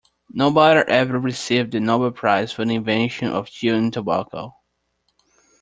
Nobody 0.31 0.79
ever 0.89 1.19
received 1.19 1.73
the 1.73 1.79
Nobel 1.79 2.09
prize 2.09 2.51
for 2.51 2.65
the 2.65 2.73
invention 2.73 3.27
of 3.27 3.51
chewing 3.51 3.91
tobacco. 3.91 4.55